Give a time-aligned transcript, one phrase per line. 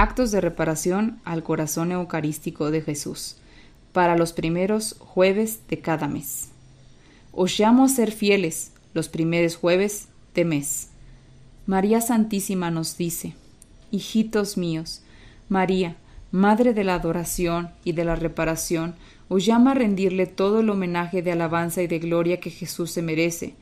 [0.00, 3.34] Actos de reparación al corazón eucarístico de Jesús
[3.92, 6.50] para los primeros jueves de cada mes.
[7.32, 10.90] Os llamo a ser fieles los primeros jueves de mes.
[11.66, 13.34] María Santísima nos dice,
[13.90, 15.02] Hijitos míos,
[15.48, 15.96] María,
[16.30, 18.94] Madre de la adoración y de la reparación,
[19.28, 23.02] os llama a rendirle todo el homenaje de alabanza y de gloria que Jesús se
[23.02, 23.56] merece,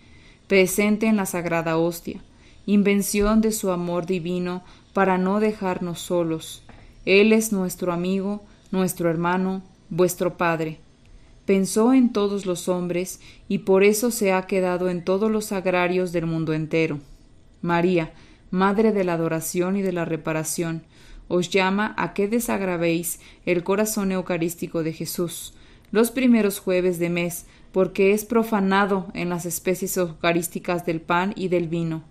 [0.48, 2.20] presente en la sagrada hostia,
[2.66, 4.64] invención de su amor divino
[4.96, 6.62] para no dejarnos solos.
[7.04, 10.78] Él es nuestro amigo, nuestro hermano, vuestro Padre.
[11.44, 16.12] Pensó en todos los hombres y por eso se ha quedado en todos los agrarios
[16.12, 16.98] del mundo entero.
[17.60, 18.14] María,
[18.50, 20.82] Madre de la adoración y de la reparación,
[21.28, 25.52] os llama a que desagravéis el corazón eucarístico de Jesús
[25.92, 31.48] los primeros jueves de mes, porque es profanado en las especies eucarísticas del pan y
[31.48, 32.02] del vino.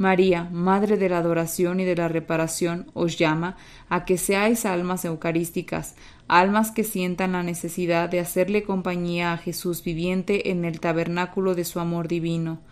[0.00, 3.58] María, Madre de la adoración y de la reparación, os llama
[3.90, 5.94] a que seáis almas eucarísticas,
[6.26, 11.66] almas que sientan la necesidad de hacerle compañía a Jesús viviente en el tabernáculo de
[11.66, 12.62] su amor divino,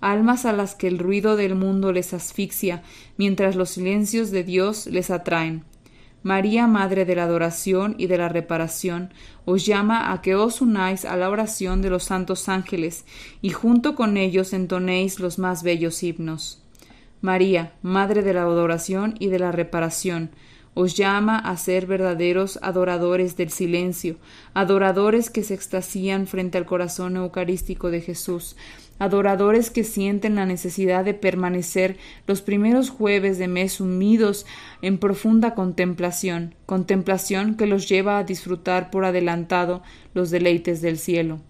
[0.00, 2.82] almas a las que el ruido del mundo les asfixia,
[3.18, 5.64] mientras los silencios de Dios les atraen.
[6.22, 9.12] María, Madre de la adoración y de la reparación,
[9.44, 13.04] os llama a que os unáis a la oración de los santos ángeles
[13.42, 16.59] y junto con ellos entonéis los más bellos himnos.
[17.20, 20.30] María, Madre de la adoración y de la reparación,
[20.74, 24.16] os llama a ser verdaderos adoradores del silencio,
[24.54, 28.56] adoradores que se extasían frente al corazón eucarístico de Jesús,
[28.98, 31.96] adoradores que sienten la necesidad de permanecer
[32.26, 34.46] los primeros jueves de mes unidos
[34.80, 39.82] en profunda contemplación, contemplación que los lleva a disfrutar por adelantado
[40.14, 41.40] los deleites del cielo.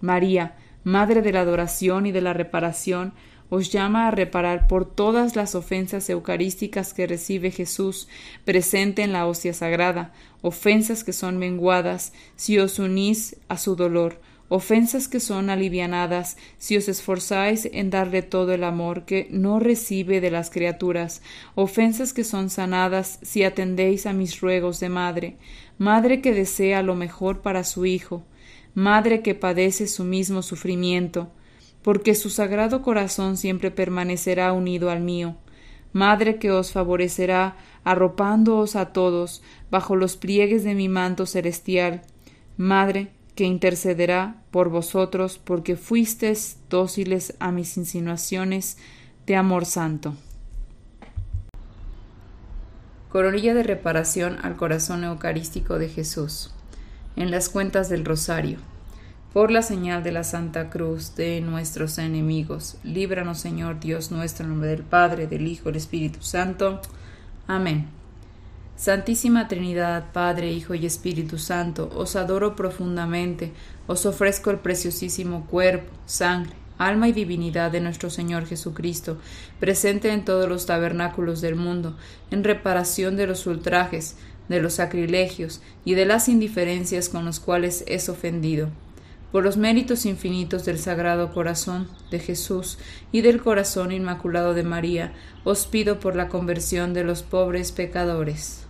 [0.00, 3.12] María, Madre de la adoración y de la reparación,
[3.54, 8.08] os llama a reparar por todas las ofensas eucarísticas que recibe Jesús
[8.46, 14.22] presente en la hostia sagrada, ofensas que son menguadas si os unís a su dolor,
[14.48, 20.22] ofensas que son alivianadas si os esforzáis en darle todo el amor que no recibe
[20.22, 21.20] de las criaturas,
[21.54, 25.36] ofensas que son sanadas si atendéis a mis ruegos de madre,
[25.76, 28.22] madre que desea lo mejor para su hijo,
[28.72, 31.30] madre que padece su mismo sufrimiento,
[31.82, 35.36] porque su sagrado corazón siempre permanecerá unido al mío.
[35.92, 42.02] Madre que os favorecerá, arropándoos a todos bajo los pliegues de mi manto celestial.
[42.56, 48.76] Madre que intercederá por vosotros, porque fuisteis dóciles a mis insinuaciones
[49.26, 50.14] de amor santo.
[53.08, 56.54] Coronilla de reparación al corazón eucarístico de Jesús.
[57.16, 58.58] En las cuentas del Rosario
[59.32, 62.76] por la señal de la Santa Cruz de nuestros enemigos.
[62.84, 66.82] Líbranos, Señor Dios nuestro, en nombre del Padre, del Hijo, del Espíritu Santo.
[67.46, 67.88] Amén.
[68.76, 73.52] Santísima Trinidad, Padre, Hijo y Espíritu Santo, os adoro profundamente,
[73.86, 79.18] os ofrezco el preciosísimo cuerpo, sangre, alma y divinidad de nuestro Señor Jesucristo,
[79.60, 81.96] presente en todos los tabernáculos del mundo,
[82.30, 84.16] en reparación de los ultrajes,
[84.48, 88.68] de los sacrilegios y de las indiferencias con los cuales es ofendido
[89.32, 92.78] por los méritos infinitos del Sagrado Corazón de Jesús
[93.10, 95.12] y del Corazón Inmaculado de María,
[95.42, 98.66] os pido por la conversión de los pobres pecadores.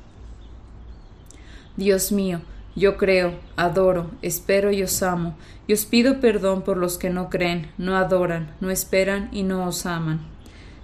[1.76, 2.40] Dios mío,
[2.76, 5.36] yo creo, adoro, espero y os amo,
[5.66, 9.66] y os pido perdón por los que no creen, no adoran, no esperan y no
[9.66, 10.20] os aman.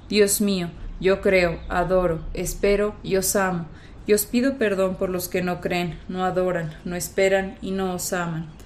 [0.08, 0.70] Dios mío,
[1.00, 3.66] yo creo, adoro, espero y os amo,
[4.06, 7.94] y os pido perdón por los que no creen, no adoran, no esperan y no
[7.94, 8.57] os aman.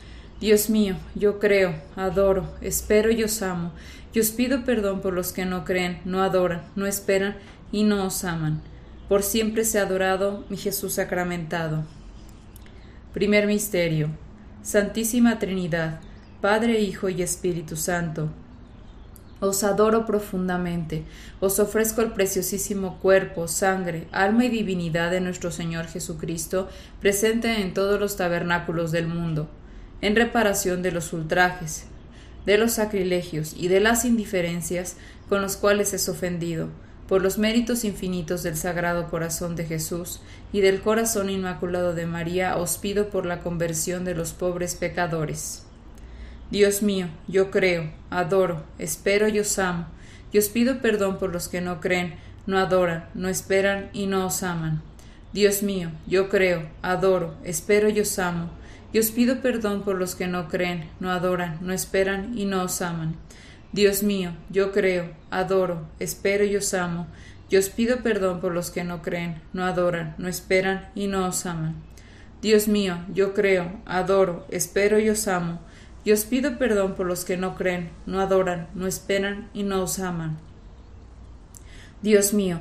[0.42, 3.70] Dios mío, yo creo, adoro, espero y os amo,
[4.12, 7.36] y os pido perdón por los que no creen, no adoran, no esperan
[7.70, 8.60] y no os aman.
[9.08, 11.84] Por siempre sea adorado mi Jesús sacramentado.
[13.14, 14.08] Primer Misterio.
[14.64, 16.00] Santísima Trinidad,
[16.40, 18.28] Padre, Hijo y Espíritu Santo.
[19.38, 21.04] Os adoro profundamente,
[21.38, 26.68] os ofrezco el preciosísimo cuerpo, sangre, alma y divinidad de nuestro Señor Jesucristo,
[27.00, 29.48] presente en todos los tabernáculos del mundo
[30.02, 31.86] en reparación de los ultrajes,
[32.44, 34.96] de los sacrilegios y de las indiferencias
[35.28, 36.68] con los cuales es ofendido,
[37.08, 40.20] por los méritos infinitos del Sagrado Corazón de Jesús
[40.52, 45.64] y del Corazón Inmaculado de María, os pido por la conversión de los pobres pecadores.
[46.50, 49.86] Dios mío, yo creo, adoro, espero y os amo,
[50.32, 52.14] y os pido perdón por los que no creen,
[52.46, 54.82] no adoran, no esperan y no os aman.
[55.32, 58.50] Dios mío, yo creo, adoro, espero y os amo,
[58.92, 62.62] y os pido perdón por los que no creen, no adoran, no esperan y no
[62.62, 63.16] os aman.
[63.72, 67.06] Dios mío, yo creo, adoro, espero y os amo,
[67.48, 71.26] y os pido perdón por los que no creen, no adoran, no esperan y no
[71.26, 71.74] os aman.
[72.42, 75.60] Dios mío, yo creo, adoro, espero y os amo,
[76.04, 79.82] y os pido perdón por los que no creen, no adoran, no esperan y no
[79.82, 80.38] os aman.
[82.02, 82.60] Dios mío,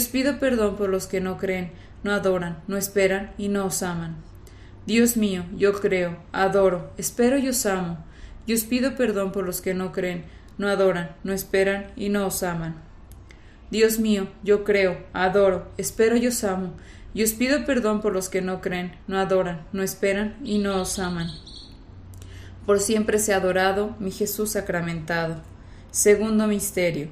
[0.00, 1.72] pido perdón por los que no creen,
[2.02, 4.16] no adoran, no esperan y no os aman.
[4.86, 7.98] Dios mío, yo creo, adoro, espero y os amo,
[8.46, 10.24] y os pido perdón por los que no creen,
[10.58, 12.74] no adoran, no esperan y no os aman.
[13.70, 16.72] Dios mío, yo creo, adoro, espero y os amo,
[17.14, 20.80] y os pido perdón por los que no creen, no adoran, no esperan y no
[20.80, 21.28] os aman.
[22.66, 25.42] Por siempre sea adorado mi Jesús sacramentado.
[25.90, 27.08] Segundo misterio.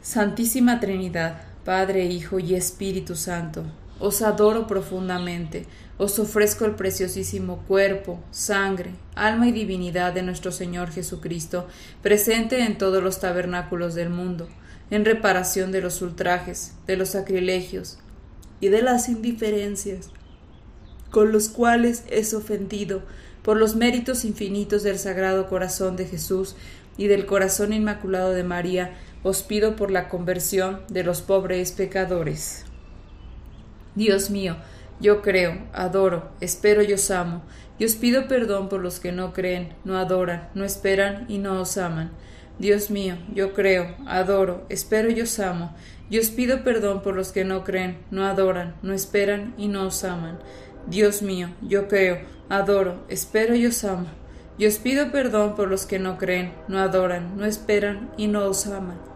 [0.00, 3.64] Santísima Trinidad, Padre, Hijo y Espíritu Santo,
[3.98, 5.66] os adoro profundamente.
[5.98, 11.66] Os ofrezco el preciosísimo cuerpo, sangre, alma y divinidad de nuestro Señor Jesucristo,
[12.02, 14.46] presente en todos los tabernáculos del mundo,
[14.90, 17.98] en reparación de los ultrajes, de los sacrilegios
[18.60, 20.10] y de las indiferencias
[21.10, 23.02] con los cuales es ofendido
[23.42, 26.54] por los méritos infinitos del Sagrado Corazón de Jesús
[26.96, 28.94] y del Corazón Inmaculado de María,
[29.28, 32.64] os pido por la conversión de los pobres pecadores.
[33.96, 34.56] Dios mío,
[35.00, 37.42] yo creo, adoro, espero y os amo,
[37.76, 41.60] y os pido perdón por los que no creen, no adoran, no esperan y no
[41.60, 42.12] os aman.
[42.60, 45.74] Dios mío, yo creo, adoro, espero y os amo,
[46.08, 49.88] y os pido perdón por los que no creen, no adoran, no esperan y no
[49.88, 50.38] os aman.
[50.86, 54.06] Dios mío, yo creo, adoro, espero y os amo,
[54.56, 58.44] y os pido perdón por los que no creen, no adoran, no esperan y no
[58.44, 59.15] os aman.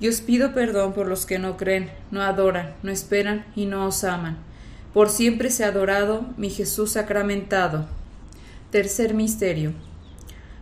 [0.00, 3.86] y os pido perdón por los que no creen, no adoran, no esperan y no
[3.86, 4.38] os aman.
[4.94, 7.86] Por siempre sea adorado mi Jesús sacramentado.
[8.70, 9.72] Tercer misterio.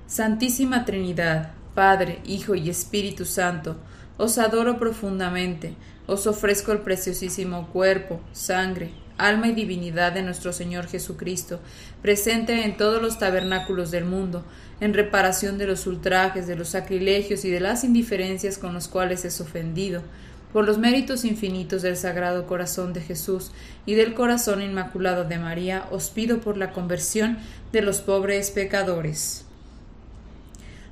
[0.07, 3.77] Santísima Trinidad, Padre, Hijo y Espíritu Santo,
[4.17, 5.75] os adoro profundamente,
[6.07, 11.61] os ofrezco el preciosísimo cuerpo, sangre, alma y divinidad de nuestro Señor Jesucristo,
[12.01, 14.45] presente en todos los tabernáculos del mundo,
[14.81, 19.25] en reparación de los ultrajes, de los sacrilegios y de las indiferencias con los cuales
[19.25, 20.03] es ofendido,
[20.53, 23.51] por los méritos infinitos del Sagrado Corazón de Jesús
[23.85, 27.39] y del Corazón Inmaculado de María, os pido por la conversión
[27.73, 29.48] de los pobres pecadores.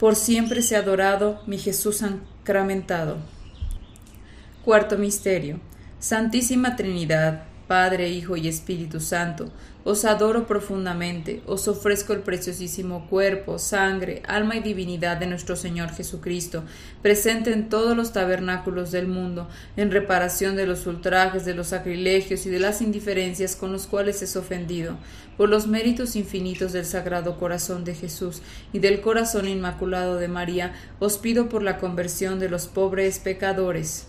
[0.00, 3.18] Por siempre sea adorado mi Jesús sacramentado.
[4.64, 5.60] Cuarto Misterio.
[5.98, 9.48] Santísima Trinidad, Padre, Hijo y Espíritu Santo,
[9.84, 15.90] os adoro profundamente, os ofrezco el preciosísimo cuerpo, sangre, alma y divinidad de nuestro Señor
[15.90, 16.64] Jesucristo,
[17.00, 22.44] presente en todos los tabernáculos del mundo, en reparación de los ultrajes, de los sacrilegios
[22.44, 24.96] y de las indiferencias con los cuales es ofendido,
[25.36, 30.74] por los méritos infinitos del Sagrado Corazón de Jesús y del Corazón Inmaculado de María,
[30.98, 34.08] os pido por la conversión de los pobres pecadores.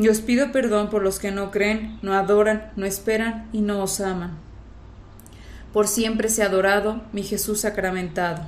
[0.00, 3.82] y os pido perdón por los que no creen, no adoran, no esperan y no
[3.82, 4.30] os aman.
[5.74, 8.44] Por siempre sea adorado mi Jesús sacramentado.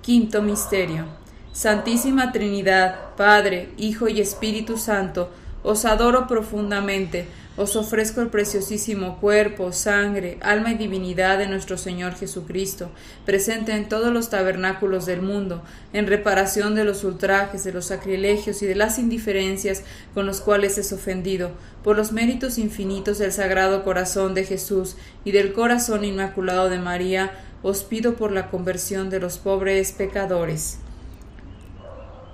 [0.00, 1.06] Quinto Misterio.
[1.52, 5.28] Santísima Trinidad, Padre, Hijo y Espíritu Santo,
[5.64, 7.26] os adoro profundamente
[7.56, 12.90] os ofrezco el preciosísimo cuerpo, sangre, alma y divinidad de nuestro Señor Jesucristo,
[13.26, 18.62] presente en todos los tabernáculos del mundo, en reparación de los ultrajes, de los sacrilegios
[18.62, 19.82] y de las indiferencias
[20.14, 21.50] con los cuales es ofendido,
[21.84, 27.32] por los méritos infinitos del Sagrado Corazón de Jesús y del Corazón Inmaculado de María,
[27.62, 30.78] os pido por la conversión de los pobres pecadores.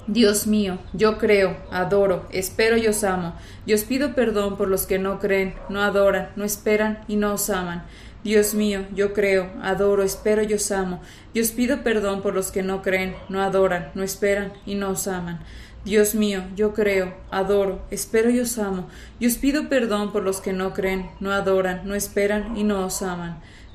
[0.09, 3.35] Dios mío, yo creo, adoro, espero y os amo,
[3.67, 7.35] y os pido perdón por los que no creen, no adoran, no esperan y no
[7.35, 7.85] os aman.
[8.25, 11.03] Dios mío, yo creo, adoro, espero y os amo,
[11.35, 14.93] y os pido perdón por los que no creen, no adoran, no esperan y no
[14.93, 15.41] os aman.
[15.85, 18.89] Dios mío, yo creo, adoro, espero y os amo,
[19.21, 22.87] y os pido perdón por los que no creen, no adoran, no esperan y no
[22.87, 23.43] os aman.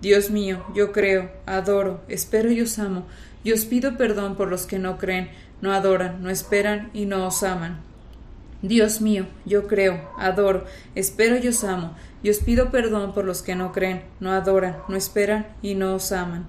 [0.00, 3.06] Dios mío, yo creo, adoro, espero y os amo,
[3.44, 5.30] y os pido perdón por los que no creen,
[5.62, 7.80] no adoran, no esperan y no os aman.
[8.62, 13.42] Dios mío, yo creo, adoro, espero y os amo, y os pido perdón por los
[13.42, 16.46] que no creen, no adoran, no esperan y no os aman.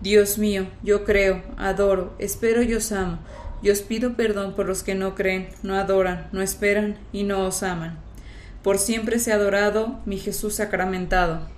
[0.00, 3.18] Dios mío, yo creo, adoro, espero y os amo,
[3.62, 7.44] y os pido perdón por los que no creen, no adoran, no esperan y no
[7.44, 7.98] os aman.
[8.62, 11.48] Por siempre sea adorado mi Jesús sacramentado.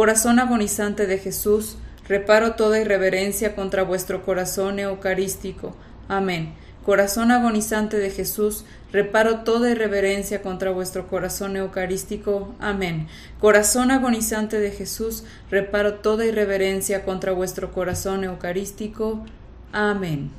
[0.00, 1.76] Corazón agonizante de Jesús,
[2.08, 5.76] reparo toda irreverencia contra vuestro corazón eucarístico.
[6.08, 6.54] Amén.
[6.86, 12.54] Corazón agonizante de Jesús, reparo toda irreverencia contra vuestro corazón eucarístico.
[12.60, 13.08] Amén.
[13.40, 19.26] Corazón agonizante de Jesús, reparo toda irreverencia contra vuestro corazón eucarístico.
[19.70, 20.30] Amén.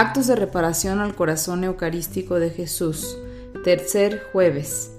[0.00, 3.18] Actos de reparación al corazón eucarístico de Jesús.
[3.64, 4.92] Tercer jueves.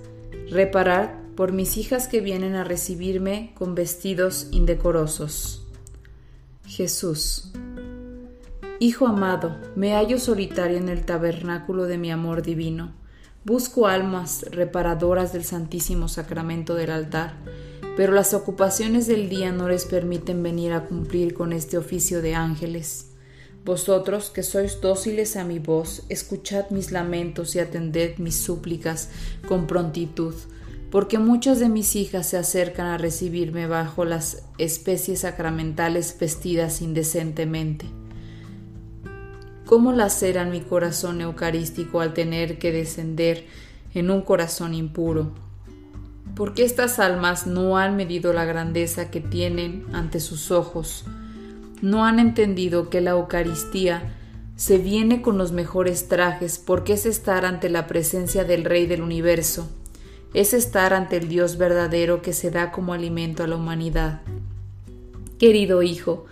[0.52, 5.66] Reparar por mis hijas que vienen a recibirme con vestidos indecorosos.
[6.68, 7.52] Jesús.
[8.78, 12.94] Hijo amado, me hallo solitario en el tabernáculo de mi amor divino.
[13.44, 17.38] Busco almas reparadoras del Santísimo Sacramento del altar,
[17.98, 22.36] pero las ocupaciones del día no les permiten venir a cumplir con este oficio de
[22.36, 23.11] ángeles.
[23.64, 29.10] Vosotros que sois dóciles a mi voz, escuchad mis lamentos y atended mis súplicas
[29.48, 30.34] con prontitud,
[30.90, 37.86] porque muchas de mis hijas se acercan a recibirme bajo las especies sacramentales vestidas indecentemente.
[39.68, 43.46] ¿Cómo laceran mi corazón eucarístico al tener que descender
[43.94, 45.34] en un corazón impuro?
[46.36, 51.06] Porque estas almas no han medido la grandeza que tienen ante sus ojos,
[51.82, 54.16] no han entendido que la Eucaristía
[54.56, 59.02] se viene con los mejores trajes porque es estar ante la presencia del Rey del
[59.02, 59.68] universo,
[60.36, 64.22] es estar ante el Dios verdadero que se da como alimento a la humanidad.
[65.40, 66.26] Querido hijo,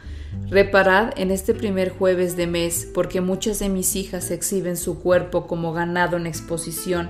[0.49, 5.47] reparad en este primer jueves de mes porque muchas de mis hijas exhiben su cuerpo
[5.47, 7.09] como ganado en exposición,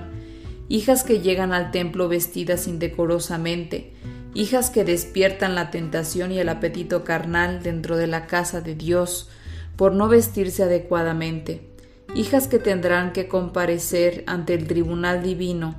[0.70, 3.92] hijas que llegan al templo vestidas indecorosamente,
[4.34, 9.28] hijas que despiertan la tentación y el apetito carnal dentro de la casa de Dios
[9.76, 11.68] por no vestirse adecuadamente,
[12.14, 15.74] hijas que tendrán que comparecer ante el tribunal divino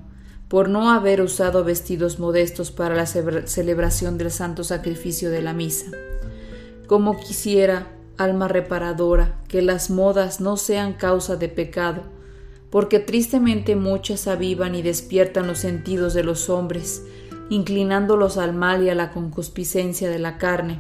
[0.48, 5.92] por no haber usado vestidos modestos para la celebración del santo sacrificio de la misa.
[6.88, 12.02] Como quisiera, alma reparadora, que las modas no sean causa de pecado,
[12.70, 17.04] porque tristemente muchas avivan y despiertan los sentidos de los hombres,
[17.52, 20.80] inclinándolos al mal y a la concupiscencia de la carne.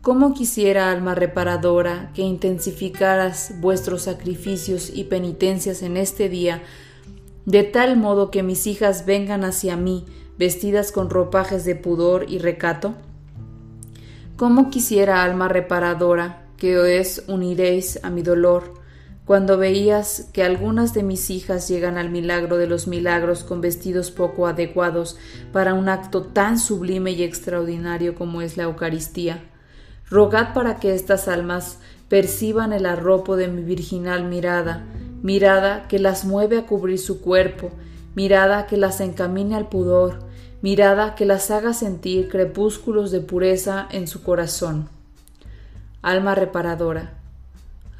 [0.00, 6.62] ¿Cómo quisiera, alma reparadora, que intensificaras vuestros sacrificios y penitencias en este día,
[7.46, 10.06] de tal modo que mis hijas vengan hacia mí
[10.38, 12.94] vestidas con ropajes de pudor y recato?
[14.36, 18.74] ¿Cómo quisiera, alma reparadora, que os uniréis a mi dolor,
[19.32, 24.10] cuando veías que algunas de mis hijas llegan al milagro de los milagros con vestidos
[24.10, 25.16] poco adecuados
[25.54, 29.42] para un acto tan sublime y extraordinario como es la Eucaristía.
[30.10, 31.78] Rogad para que estas almas
[32.10, 34.84] perciban el arropo de mi virginal mirada,
[35.22, 37.70] mirada que las mueve a cubrir su cuerpo,
[38.14, 40.18] mirada que las encamine al pudor,
[40.60, 44.90] mirada que las haga sentir crepúsculos de pureza en su corazón.
[46.02, 47.21] Alma reparadora,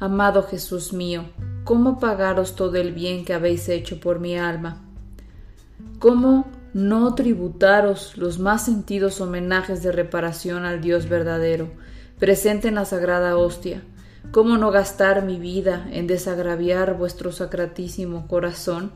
[0.03, 1.23] Amado Jesús mío,
[1.63, 4.81] ¿cómo pagaros todo el bien que habéis hecho por mi alma?
[5.97, 11.71] ¿Cómo no tributaros los más sentidos homenajes de reparación al Dios verdadero,
[12.19, 13.81] presente en la sagrada hostia?
[14.31, 18.91] ¿Cómo no gastar mi vida en desagraviar vuestro sacratísimo corazón?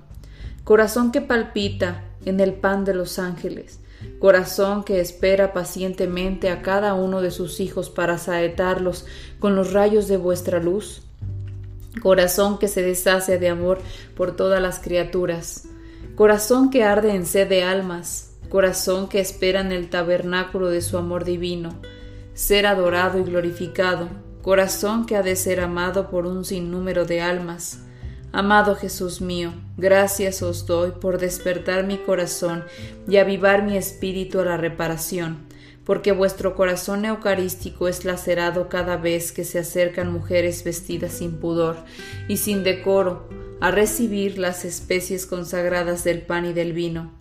[0.65, 3.79] Corazón que palpita en el pan de los ángeles,
[4.19, 9.05] corazón que espera pacientemente a cada uno de sus hijos para saetarlos
[9.39, 11.03] con los rayos de vuestra luz,
[12.01, 13.79] corazón que se deshace de amor
[14.15, 15.67] por todas las criaturas,
[16.15, 20.97] corazón que arde en sed de almas, corazón que espera en el tabernáculo de su
[20.97, 21.79] amor divino,
[22.33, 24.09] ser adorado y glorificado,
[24.41, 27.81] corazón que ha de ser amado por un sinnúmero de almas,
[28.33, 32.65] Amado Jesús mío, gracias os doy por despertar mi corazón
[33.07, 35.45] y avivar mi espíritu a la reparación,
[35.85, 41.77] porque vuestro corazón eucarístico es lacerado cada vez que se acercan mujeres vestidas sin pudor
[42.27, 43.29] y sin decoro
[43.61, 47.13] a recibir las especies consagradas del pan y del vino,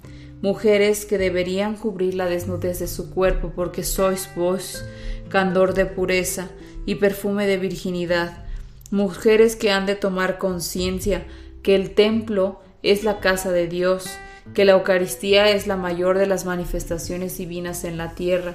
[0.42, 4.85] mujeres que deberían cubrir la desnudez de su cuerpo porque sois vos,
[5.29, 6.49] candor de pureza
[6.87, 8.45] y perfume de virginidad,
[8.90, 11.27] mujeres que han de tomar conciencia
[11.66, 14.07] que el templo es la casa de Dios,
[14.55, 18.55] que la Eucaristía es la mayor de las manifestaciones divinas en la tierra,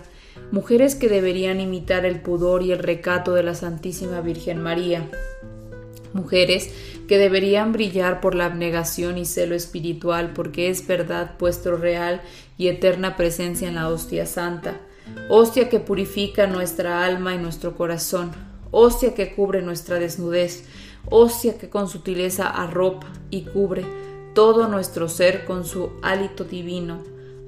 [0.54, 5.10] mujeres que deberían imitar el pudor y el recato de la Santísima Virgen María,
[6.14, 6.74] mujeres
[7.10, 12.22] que deberían brillar por la abnegación y celo espiritual, porque es verdad puesto real
[12.58, 14.80] y eterna presencia en la hostia santa,
[15.28, 18.32] hostia que purifica nuestra alma y nuestro corazón,
[18.72, 20.64] hostia que cubre nuestra desnudez,
[21.10, 23.86] hostia que con sutileza arropa y cubre
[24.34, 27.00] todo nuestro ser con su hálito divino,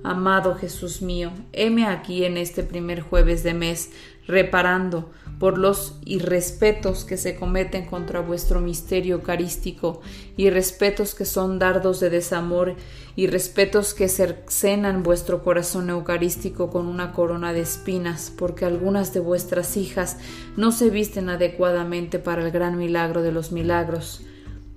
[0.04, 3.92] Amado Jesús mío, heme aquí en este primer jueves de mes,
[4.28, 10.02] reparando por los irrespetos que se cometen contra vuestro misterio eucarístico,
[10.36, 12.76] y respetos que son dardos de desamor,
[13.16, 19.22] y respetos que cercenan vuestro corazón eucarístico con una corona de espinas, porque algunas de
[19.22, 20.18] vuestras hijas
[20.58, 24.22] no se visten adecuadamente para el gran milagro de los milagros.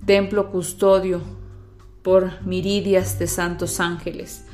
[0.05, 1.19] Templo custodio
[2.01, 4.46] por miridias de santos ángeles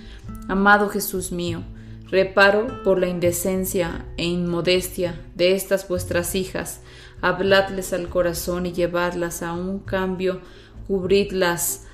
[0.48, 1.64] Amado Jesús mío,
[2.10, 6.82] reparo por la indecencia e inmodestia de estas vuestras hijas,
[7.22, 10.42] habladles al corazón y llevadlas a un cambio,
[10.88, 11.86] cubridlas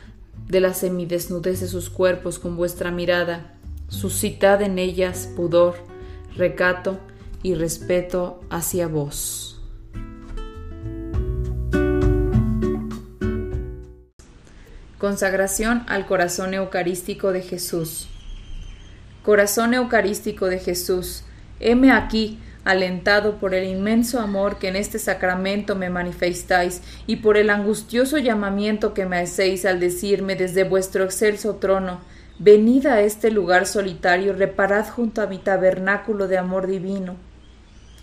[0.48, 3.54] de la semidesnudez de sus cuerpos con vuestra mirada,
[3.88, 5.76] suscitad en ellas pudor,
[6.36, 7.00] recato
[7.44, 9.62] y respeto hacia vos.
[14.98, 18.10] Consagración al corazón eucarístico de Jesús.
[19.30, 21.22] Corazón Eucarístico de Jesús,
[21.60, 27.38] heme aquí, alentado por el inmenso amor que en este sacramento me manifestáis y por
[27.38, 32.02] el angustioso llamamiento que me hacéis al decirme desde vuestro excelso trono,
[32.40, 37.16] venid a este lugar solitario, reparad junto a mi tabernáculo de amor divino,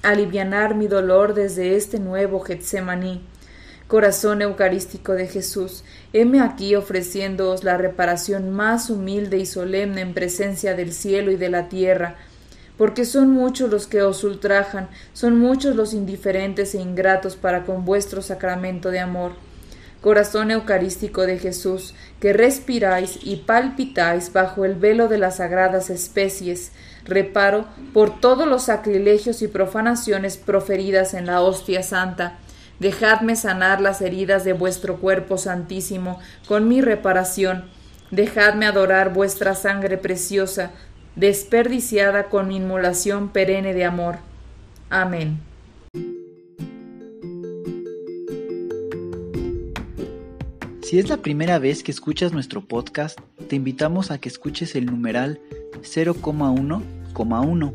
[0.05, 3.21] alivianar mi dolor desde este nuevo Getsemaní
[3.89, 10.75] Corazón Eucarístico de Jesús, heme aquí ofreciéndoos la reparación más humilde y solemne en presencia
[10.75, 12.17] del cielo y de la tierra,
[12.77, 17.85] porque son muchos los que os ultrajan, son muchos los indiferentes e ingratos para con
[17.85, 19.35] vuestro sacramento de amor.
[20.01, 26.73] Corazón Eucarístico de Jesús, que respiráis y palpitáis bajo el velo de las sagradas especies,
[27.05, 32.39] reparo por todos los sacrilegios y profanaciones proferidas en la hostia santa,
[32.79, 37.65] Dejadme sanar las heridas de vuestro cuerpo santísimo con mi reparación.
[38.11, 40.73] Dejadme adorar vuestra sangre preciosa,
[41.17, 44.17] desperdiciada con mi inmolación perenne de amor.
[44.91, 45.41] Amén.
[50.83, 54.87] Si es la primera vez que escuchas nuestro podcast, te invitamos a que escuches el
[54.87, 55.41] numeral
[55.81, 57.73] 0,1,1,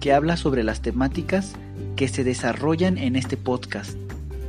[0.00, 1.52] que habla sobre las temáticas
[1.94, 4.01] que se desarrollan en este podcast